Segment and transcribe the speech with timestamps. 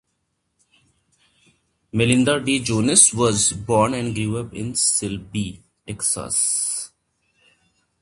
[1.91, 6.89] Melinda Dee Jones was born and grew up in Silsbee, Texas.